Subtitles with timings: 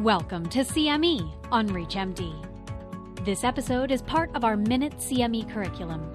[0.00, 3.24] Welcome to CME on ReachMD.
[3.24, 6.12] This episode is part of our Minute CME curriculum.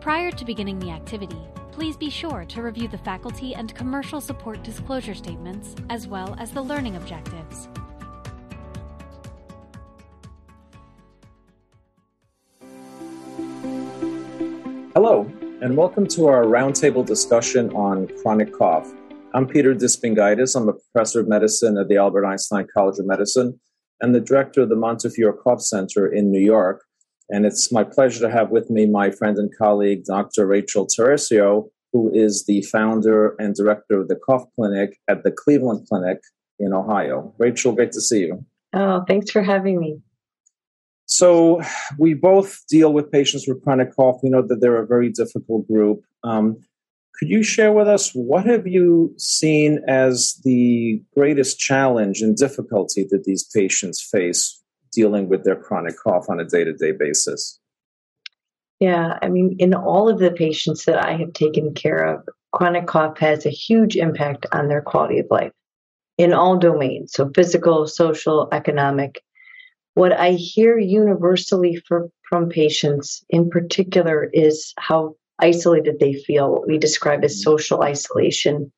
[0.00, 1.38] Prior to beginning the activity,
[1.70, 6.50] please be sure to review the faculty and commercial support disclosure statements as well as
[6.50, 7.68] the learning objectives.
[14.92, 15.30] Hello,
[15.62, 18.92] and welcome to our roundtable discussion on chronic cough.
[19.34, 20.54] I'm Peter Dicpinigaitis.
[20.54, 23.58] I'm a professor of medicine at the Albert Einstein College of Medicine
[24.00, 26.84] and the director of the Montefiore Cough Center in New York.
[27.30, 30.46] And it's my pleasure to have with me my friend and colleague, Dr.
[30.46, 35.88] Rachel Taliercio, who is the founder and director of the Cough Clinic at the Cleveland
[35.88, 36.20] Clinic
[36.60, 37.34] in Ohio.
[37.38, 38.46] Rachel, great to see you.
[38.72, 40.00] Oh, thanks for having me.
[41.06, 41.60] So,
[41.98, 44.20] we both deal with patients with chronic cough.
[44.22, 46.02] We know that they're a very difficult group.
[46.22, 46.58] Um,
[47.18, 53.06] could you share with us what have you seen as the greatest challenge and difficulty
[53.10, 54.60] that these patients face
[54.92, 57.58] dealing with their chronic cough on a day-to-day basis?
[58.80, 62.86] Yeah, I mean, in all of the patients that I have taken care of, chronic
[62.86, 65.52] cough has a huge impact on their quality of life
[66.18, 69.22] in all domains so physical, social, economic.
[69.94, 76.66] What I hear universally for, from patients in particular is how isolated they feel, what
[76.66, 78.72] we describe as social isolation,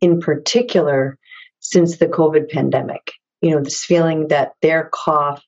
[0.00, 1.18] in particular
[1.60, 3.12] since the COVID pandemic.
[3.42, 5.42] You know, this feeling that their cough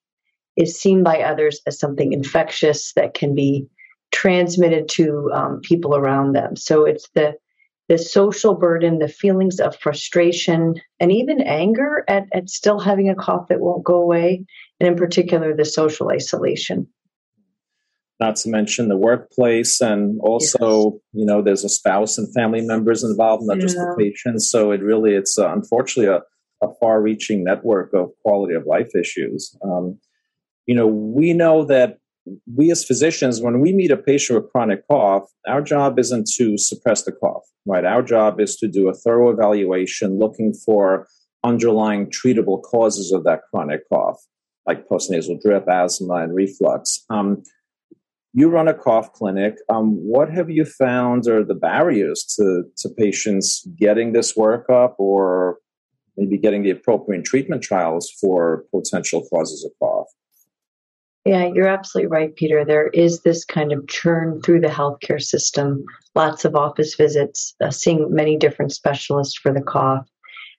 [0.56, 3.66] is seen by others as something infectious that can be
[4.10, 6.56] transmitted to um, people around them.
[6.56, 7.34] So it's the
[7.88, 13.14] the social burden, the feelings of frustration, and even anger at, at still having a
[13.14, 14.44] cough that won't go away,
[14.78, 16.86] and in particular the social isolation
[18.20, 21.00] not to mention the workplace and also yes.
[21.12, 23.62] you know there's a spouse and family members involved not yeah.
[23.62, 26.20] just the patients so it really it's uh, unfortunately a,
[26.66, 29.98] a far reaching network of quality of life issues um,
[30.66, 31.98] you know we know that
[32.54, 36.58] we as physicians when we meet a patient with chronic cough our job isn't to
[36.58, 41.06] suppress the cough right our job is to do a thorough evaluation looking for
[41.44, 44.18] underlying treatable causes of that chronic cough
[44.66, 47.42] like postnasal drip asthma and reflux um,
[48.34, 49.56] you run a cough clinic.
[49.68, 55.58] Um, what have you found are the barriers to, to patients getting this workup or
[56.16, 60.08] maybe getting the appropriate treatment trials for potential causes of cough?
[61.24, 62.64] Yeah, you're absolutely right, Peter.
[62.64, 65.84] There is this kind of churn through the healthcare system,
[66.14, 70.06] lots of office visits, uh, seeing many different specialists for the cough.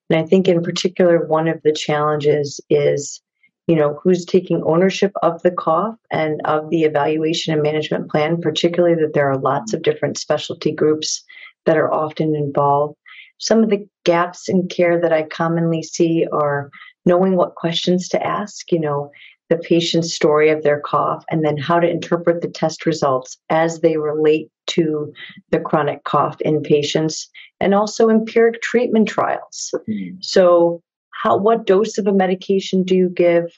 [0.09, 3.21] And I think, in particular, one of the challenges is
[3.69, 8.41] you know who's taking ownership of the cough and of the evaluation and management plan
[8.41, 11.23] particularly that there are lots of different specialty groups
[11.65, 12.97] that are often involved
[13.37, 16.71] some of the gaps in care that i commonly see are
[17.05, 19.11] knowing what questions to ask you know
[19.49, 23.81] the patient's story of their cough and then how to interpret the test results as
[23.81, 25.11] they relate to
[25.49, 30.15] the chronic cough in patients and also empiric treatment trials mm-hmm.
[30.21, 30.81] so
[31.21, 33.51] how what dose of a medication do you give?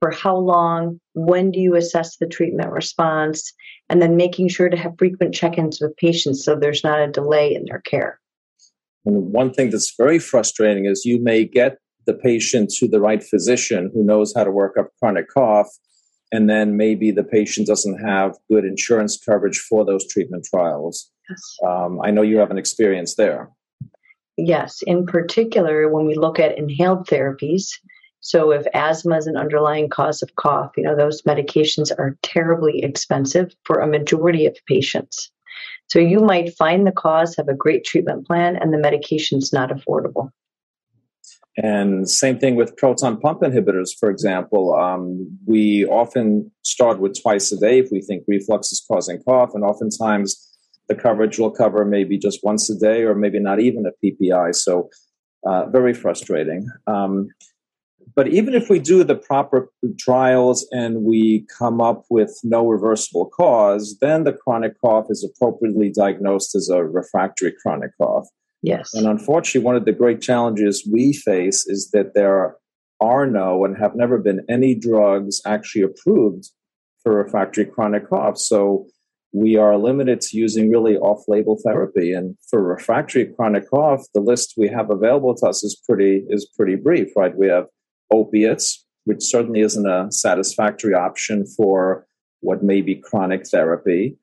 [0.00, 1.00] For how long?
[1.14, 3.52] When do you assess the treatment response?
[3.88, 7.52] And then making sure to have frequent check-ins with patients so there's not a delay
[7.52, 8.20] in their care.
[9.04, 13.22] And one thing that's very frustrating is you may get the patient to the right
[13.22, 15.68] physician who knows how to work up chronic cough
[16.30, 21.10] and then maybe the patient doesn't have good insurance coverage for those treatment trials.
[21.28, 21.56] Yes.
[21.66, 23.50] um, i know you have an experience there
[24.38, 27.72] Yes, in particular, when we look at inhaled therapies,
[28.20, 32.82] so if asthma is an underlying cause of cough, you know, those medications are terribly
[32.84, 35.30] expensive for a majority of patients.
[35.88, 39.70] So you might find the cause, have a great treatment plan, and the medication's not
[39.70, 40.30] affordable.
[41.56, 44.74] And same thing with proton pump inhibitors, for example.
[44.74, 49.50] Um, we often start with twice a day if we think reflux is causing cough,
[49.54, 50.57] and oftentimes
[50.88, 54.54] the coverage will cover maybe just once a day or maybe not even a PPI.
[54.54, 54.88] So,
[55.46, 56.68] uh, very frustrating.
[56.86, 57.28] Um,
[58.16, 63.26] but even if we do the proper trials and we come up with no reversible
[63.26, 68.26] cause, then the chronic cough is appropriately diagnosed as a refractory chronic cough.
[68.62, 68.92] Yes.
[68.94, 72.56] And unfortunately, one of the great challenges we face is that there
[73.00, 76.50] are no and have never been any drugs actually approved
[77.02, 78.38] for refractory chronic cough.
[78.38, 78.86] So
[79.32, 82.12] we are limited to using really off label therapy.
[82.12, 86.46] And for refractory chronic cough, the list we have available to us is pretty is
[86.56, 87.36] pretty brief, right?
[87.36, 87.66] We have
[88.10, 92.06] opiates, which certainly isn't a satisfactory option for
[92.40, 94.16] what may be chronic therapy.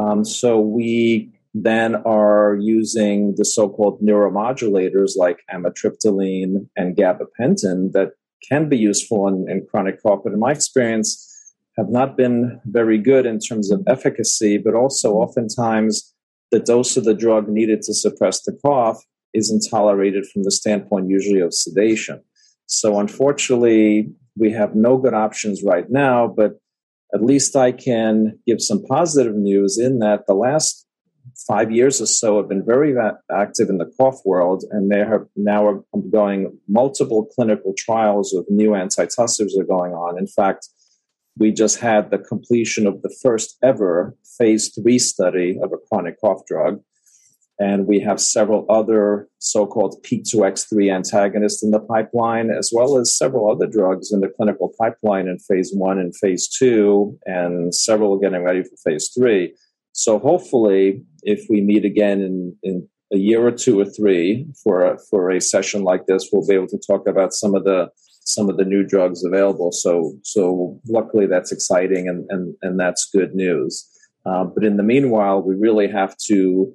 [0.00, 8.10] Um, so we then are using the so-called neuromodulators like amitriptyline and gabapentin that
[8.48, 11.30] can be useful in, in chronic cough, but in my experience,
[11.76, 16.14] have not been very good in terms of efficacy, but also oftentimes
[16.50, 21.08] the dose of the drug needed to suppress the cough isn't tolerated from the standpoint
[21.08, 22.22] usually of sedation.
[22.66, 26.52] So, unfortunately, we have no good options right now, but
[27.12, 30.86] at least I can give some positive news in that the last
[31.46, 32.94] five years or so have been very
[33.30, 38.44] active in the cough world, and they are now are going multiple clinical trials of
[38.48, 40.18] new antitussives are going on.
[40.18, 40.68] In fact,
[41.38, 46.20] we just had the completion of the first ever phase three study of a chronic
[46.20, 46.80] cough drug.
[47.58, 53.16] And we have several other so called P2X3 antagonists in the pipeline, as well as
[53.16, 58.18] several other drugs in the clinical pipeline in phase one and phase two, and several
[58.18, 59.54] getting ready for phase three.
[59.92, 64.84] So hopefully, if we meet again in, in a year or two or three for
[64.84, 67.88] a, for a session like this, we'll be able to talk about some of the
[68.24, 69.70] some of the new drugs available.
[69.72, 73.88] So so luckily that's exciting and and and that's good news.
[74.26, 76.72] Uh, but in the meanwhile, we really have to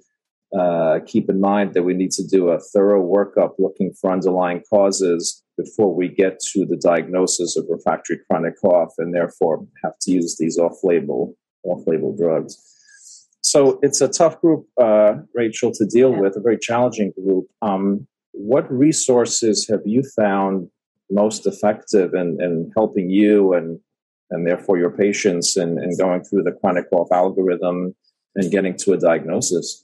[0.58, 4.62] uh, keep in mind that we need to do a thorough workup looking for underlying
[4.70, 10.12] causes before we get to the diagnosis of refractory chronic cough, and therefore have to
[10.12, 12.56] use these off-label off-label drugs.
[13.42, 17.48] So it's a tough group, uh, Rachel, to deal with, a very challenging group.
[17.62, 20.70] Um, what resources have you found
[21.10, 23.80] most effective in, in helping you and
[24.32, 27.96] and therefore your patients and, in going through the chronic cough algorithm
[28.36, 29.84] and getting to a diagnosis?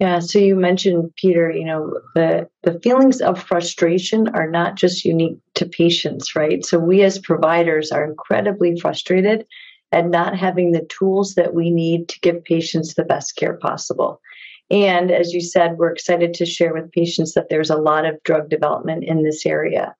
[0.00, 5.04] Yeah, so you mentioned Peter, you know, the the feelings of frustration are not just
[5.04, 6.64] unique to patients, right?
[6.64, 9.46] So we as providers are incredibly frustrated
[9.92, 14.20] at not having the tools that we need to give patients the best care possible.
[14.70, 18.22] And as you said, we're excited to share with patients that there's a lot of
[18.22, 19.94] drug development in this area.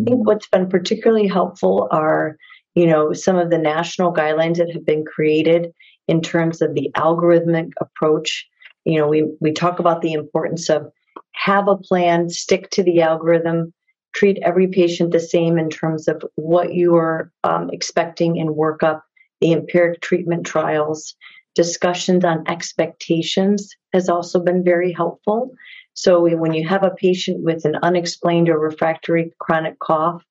[0.00, 0.26] I think mm-hmm.
[0.26, 2.36] what's been particularly helpful are,
[2.74, 5.72] you know, some of the national guidelines that have been created
[6.08, 8.46] in terms of the algorithmic approach.
[8.84, 10.90] You know, we, we talk about the importance of
[11.32, 13.72] have a plan, stick to the algorithm,
[14.14, 19.02] treat every patient the same in terms of what you are um, expecting in workup,
[19.40, 21.14] the empiric treatment trials,
[21.56, 25.52] discussions on expectations has also been very helpful.
[25.94, 30.22] So when you have a patient with an unexplained or refractory chronic cough,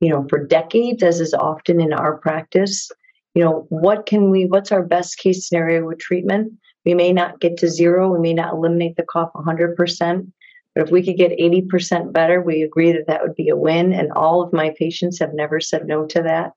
[0.00, 2.88] you know, for decades, as is often in our practice,
[3.34, 6.52] you know, what can we, what's our best case scenario with treatment?
[6.86, 10.32] We may not get to zero, we may not eliminate the cough 100%,
[10.74, 13.92] but if we could get 80% better, we agree that that would be a win.
[13.92, 16.52] And all of my patients have never said no to that.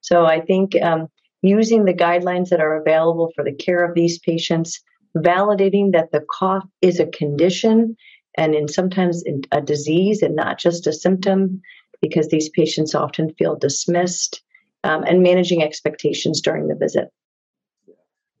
[0.00, 1.08] So I think um,
[1.42, 4.80] using the guidelines that are available for the care of these patients,
[5.16, 7.96] validating that the cough is a condition
[8.36, 9.22] and in sometimes
[9.52, 11.60] a disease and not just a symptom
[12.02, 14.42] because these patients often feel dismissed
[14.84, 17.08] um, and managing expectations during the visit.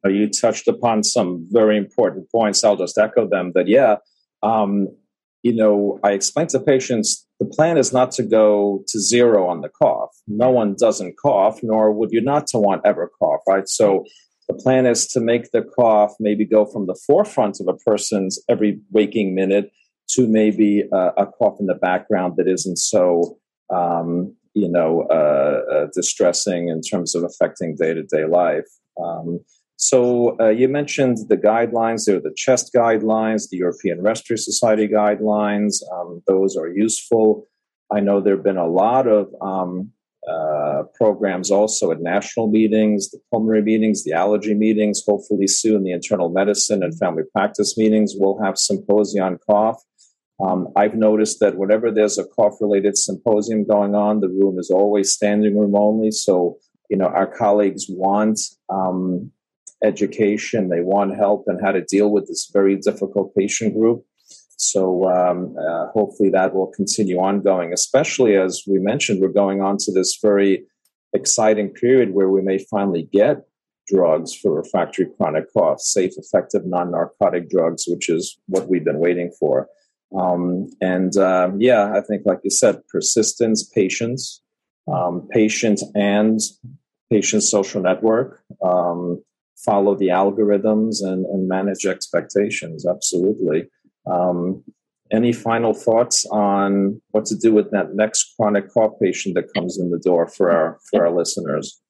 [0.04, 2.62] You touched upon some very important points.
[2.62, 3.96] I'll just echo them that yeah
[4.42, 4.88] um,
[5.42, 9.60] you know i explain to patients the plan is not to go to zero on
[9.60, 13.68] the cough no one doesn't cough nor would you not to want ever cough right
[13.68, 14.04] so
[14.48, 18.38] the plan is to make the cough maybe go from the forefront of a person's
[18.48, 19.72] every waking minute
[20.08, 23.38] to maybe a, a cough in the background that isn't so,
[23.74, 28.66] um, you know, uh, uh, distressing in terms of affecting day to day life.
[29.02, 29.40] Um,
[29.76, 32.04] so uh, you mentioned the guidelines.
[32.04, 35.82] There are the chest guidelines, the European Respiratory Society guidelines.
[35.92, 37.46] Um, those are useful.
[37.92, 39.92] I know there have been a lot of um,
[40.28, 45.02] uh, programs also at national meetings, the pulmonary meetings, the allergy meetings.
[45.06, 49.80] Hopefully soon, the internal medicine and family practice meetings will have symposium on cough.
[50.44, 55.12] Um, I've noticed that whenever there's a cough-related symposium going on, the room is always
[55.12, 56.10] standing room only.
[56.10, 56.58] So
[56.90, 59.30] you know our colleagues want um,
[59.86, 64.04] education, they want help in how to deal with this very difficult patient group.
[64.58, 69.76] So um, uh, hopefully that will continue ongoing, especially as we mentioned, we're going on
[69.80, 70.64] to this very
[71.12, 73.44] exciting period where we may finally get
[73.86, 78.98] drugs for refractory chronic cough, safe, effective, non narcotic drugs, which is what we've been
[78.98, 79.68] waiting for.
[80.18, 84.40] Um, and um, yeah, I think, like you said, persistence, patience,
[84.92, 86.40] um, patient and
[87.10, 89.22] patient social network, um,
[89.56, 92.86] follow the algorithms and, and manage expectations.
[92.86, 93.68] Absolutely.
[94.06, 94.62] Um,
[95.12, 99.78] any final thoughts on what to do with that next chronic cough patient that comes
[99.78, 101.80] in the door for our for our listeners?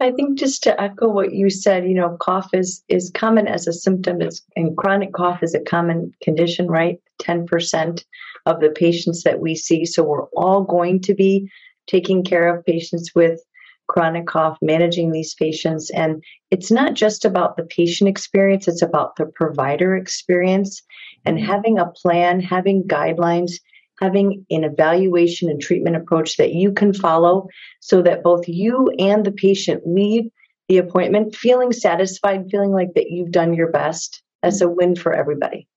[0.00, 3.66] I think just to echo what you said, you know, cough is is common as
[3.66, 4.20] a symptom.
[4.20, 7.00] It's and chronic cough is a common condition, right?
[7.18, 8.04] Ten percent
[8.46, 9.84] of the patients that we see.
[9.84, 11.50] So we're all going to be
[11.86, 13.40] taking care of patients with
[13.88, 15.90] chronic cough, managing these patients.
[15.90, 20.82] And it's not just about the patient experience, it's about the provider experience
[21.24, 21.46] and mm-hmm.
[21.46, 23.54] having a plan, having guidelines,
[24.00, 27.46] having an evaluation and treatment approach that you can follow
[27.80, 30.24] so that both you and the patient leave
[30.68, 34.22] the appointment feeling satisfied, feeling like that you've done your best.
[34.42, 35.68] That's a win for everybody.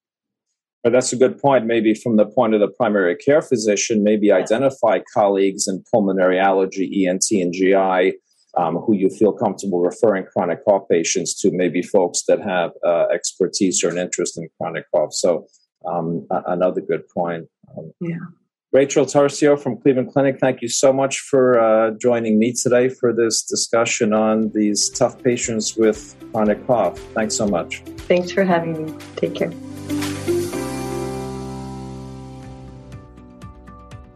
[0.84, 1.66] But that's a good point.
[1.66, 7.08] Maybe from the point of the primary care physician, maybe identify colleagues in pulmonary allergy,
[7.08, 8.18] ENT, and GI
[8.58, 13.06] um, who you feel comfortable referring chronic cough patients to, maybe folks that have uh,
[13.14, 15.14] expertise or an interest in chronic cough.
[15.14, 15.48] So,
[15.86, 17.46] um, another good point.
[17.78, 18.18] Um, yeah.
[18.74, 23.14] Rachel Taliercio from Cleveland Clinic, thank you so much for uh, joining me today for
[23.14, 27.00] this discussion on these tough patients with chronic cough.
[27.14, 27.82] Thanks so much.
[28.10, 28.94] Thanks for having me.
[29.16, 29.54] Take care.